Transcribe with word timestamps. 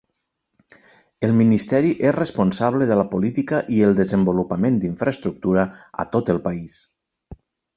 El 1.27 1.33
Ministeri 1.41 1.91
és 2.09 2.15
responsable 2.15 2.87
de 2.93 2.97
la 3.01 3.05
política 3.13 3.61
i 3.77 3.83
el 3.91 3.95
desenvolupament 4.01 4.81
d'infraestructura 4.85 5.67
a 6.07 6.11
tot 6.17 6.33
el 6.37 6.43
país. 6.49 6.81